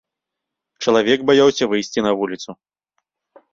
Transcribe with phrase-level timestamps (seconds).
[0.85, 2.51] Чалавек баяўся выйсці на вуліцу.